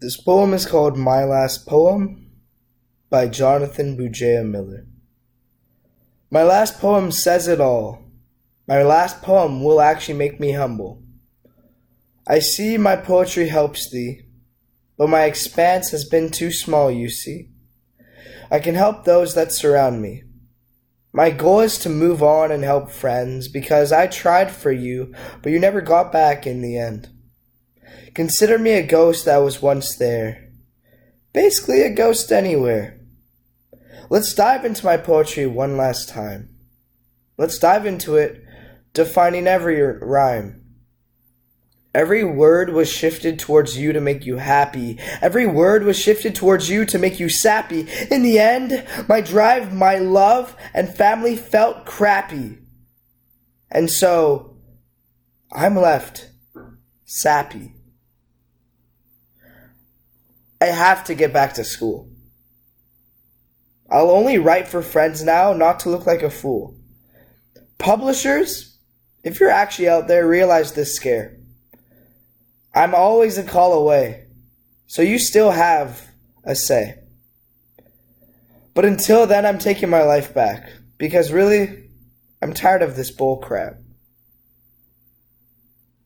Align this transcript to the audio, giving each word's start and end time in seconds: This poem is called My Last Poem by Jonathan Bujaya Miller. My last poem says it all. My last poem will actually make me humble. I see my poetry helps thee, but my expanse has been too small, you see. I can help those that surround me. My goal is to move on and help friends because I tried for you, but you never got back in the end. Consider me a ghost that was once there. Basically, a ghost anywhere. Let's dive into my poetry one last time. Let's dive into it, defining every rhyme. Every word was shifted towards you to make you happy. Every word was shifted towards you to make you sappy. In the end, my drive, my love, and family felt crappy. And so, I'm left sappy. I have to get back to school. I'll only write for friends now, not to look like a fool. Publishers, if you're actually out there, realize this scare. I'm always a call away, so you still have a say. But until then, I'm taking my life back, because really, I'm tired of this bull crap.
This 0.00 0.16
poem 0.16 0.54
is 0.54 0.64
called 0.64 0.96
My 0.96 1.24
Last 1.24 1.66
Poem 1.66 2.30
by 3.10 3.26
Jonathan 3.26 3.96
Bujaya 3.98 4.48
Miller. 4.48 4.86
My 6.30 6.44
last 6.44 6.78
poem 6.78 7.10
says 7.10 7.48
it 7.48 7.60
all. 7.60 8.04
My 8.68 8.84
last 8.84 9.22
poem 9.22 9.64
will 9.64 9.80
actually 9.80 10.16
make 10.16 10.38
me 10.38 10.52
humble. 10.52 11.02
I 12.28 12.38
see 12.38 12.78
my 12.78 12.94
poetry 12.94 13.48
helps 13.48 13.90
thee, 13.90 14.20
but 14.96 15.08
my 15.08 15.24
expanse 15.24 15.90
has 15.90 16.04
been 16.04 16.30
too 16.30 16.52
small, 16.52 16.92
you 16.92 17.08
see. 17.08 17.48
I 18.52 18.60
can 18.60 18.76
help 18.76 19.04
those 19.04 19.34
that 19.34 19.50
surround 19.50 20.00
me. 20.00 20.22
My 21.12 21.30
goal 21.30 21.58
is 21.58 21.76
to 21.78 21.88
move 21.88 22.22
on 22.22 22.52
and 22.52 22.62
help 22.62 22.92
friends 22.92 23.48
because 23.48 23.90
I 23.90 24.06
tried 24.06 24.52
for 24.52 24.70
you, 24.70 25.12
but 25.42 25.50
you 25.50 25.58
never 25.58 25.80
got 25.80 26.12
back 26.12 26.46
in 26.46 26.62
the 26.62 26.78
end. 26.78 27.08
Consider 28.14 28.58
me 28.58 28.72
a 28.72 28.86
ghost 28.86 29.24
that 29.24 29.38
was 29.38 29.62
once 29.62 29.96
there. 29.96 30.50
Basically, 31.32 31.82
a 31.82 31.94
ghost 31.94 32.32
anywhere. 32.32 33.00
Let's 34.10 34.34
dive 34.34 34.64
into 34.64 34.84
my 34.84 34.96
poetry 34.96 35.46
one 35.46 35.76
last 35.76 36.08
time. 36.08 36.48
Let's 37.36 37.58
dive 37.58 37.86
into 37.86 38.16
it, 38.16 38.42
defining 38.92 39.46
every 39.46 39.80
rhyme. 39.80 40.64
Every 41.94 42.22
word 42.24 42.70
was 42.70 42.90
shifted 42.90 43.38
towards 43.38 43.78
you 43.78 43.92
to 43.92 44.00
make 44.00 44.26
you 44.26 44.36
happy. 44.36 44.98
Every 45.20 45.46
word 45.46 45.84
was 45.84 45.98
shifted 45.98 46.34
towards 46.34 46.68
you 46.68 46.84
to 46.86 46.98
make 46.98 47.18
you 47.18 47.28
sappy. 47.28 47.86
In 48.10 48.22
the 48.22 48.38
end, 48.38 48.84
my 49.08 49.20
drive, 49.20 49.72
my 49.72 49.96
love, 49.96 50.54
and 50.74 50.94
family 50.94 51.34
felt 51.34 51.86
crappy. 51.86 52.58
And 53.70 53.90
so, 53.90 54.56
I'm 55.52 55.76
left 55.76 56.30
sappy. 57.04 57.74
I 60.68 60.72
have 60.72 61.04
to 61.04 61.14
get 61.14 61.32
back 61.32 61.54
to 61.54 61.64
school. 61.64 62.10
I'll 63.90 64.10
only 64.10 64.36
write 64.36 64.68
for 64.68 64.82
friends 64.82 65.24
now, 65.24 65.54
not 65.54 65.80
to 65.80 65.88
look 65.88 66.06
like 66.06 66.22
a 66.22 66.28
fool. 66.28 66.76
Publishers, 67.78 68.76
if 69.24 69.40
you're 69.40 69.48
actually 69.48 69.88
out 69.88 70.08
there, 70.08 70.28
realize 70.28 70.72
this 70.72 70.94
scare. 70.94 71.38
I'm 72.74 72.94
always 72.94 73.38
a 73.38 73.44
call 73.44 73.72
away, 73.72 74.26
so 74.86 75.00
you 75.00 75.18
still 75.18 75.52
have 75.52 76.06
a 76.44 76.54
say. 76.54 76.98
But 78.74 78.84
until 78.84 79.26
then, 79.26 79.46
I'm 79.46 79.58
taking 79.58 79.88
my 79.88 80.02
life 80.02 80.34
back, 80.34 80.70
because 80.98 81.32
really, 81.32 81.88
I'm 82.42 82.52
tired 82.52 82.82
of 82.82 82.94
this 82.94 83.10
bull 83.10 83.38
crap. 83.38 83.76